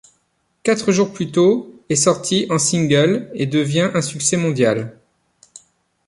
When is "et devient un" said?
3.35-4.01